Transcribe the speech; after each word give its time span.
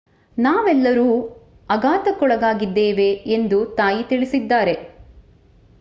ನಾವೆಲ್ಲರೂ 0.37 1.05
ಆಘಾತಕ್ಕೊಳಗಾಗಿದ್ದೇವೆ 1.69 3.09
ಎಂದು 3.35 3.65
ತಾಯಿ 3.75 4.03
ತಿಳಿಸಿದ್ದಾರೆ 4.03 4.75